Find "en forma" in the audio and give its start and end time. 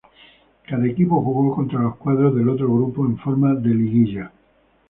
3.05-3.53